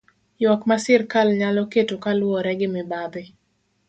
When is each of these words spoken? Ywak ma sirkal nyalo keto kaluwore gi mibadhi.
Ywak 0.43 0.61
ma 0.69 0.77
sirkal 0.85 1.27
nyalo 1.39 1.61
keto 1.71 1.95
kaluwore 2.03 2.51
gi 2.59 2.67
mibadhi. 2.75 3.23